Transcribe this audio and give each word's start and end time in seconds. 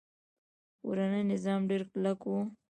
کورنۍ 0.81 1.23
نظام 1.31 1.61
ډیر 1.69 1.81
کلک 1.91 2.19
و 2.27 2.31